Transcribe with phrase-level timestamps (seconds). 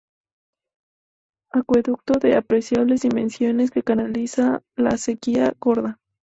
[1.51, 5.99] Acueducto de apreciables dimensiones que canaliza la acequia Gorda.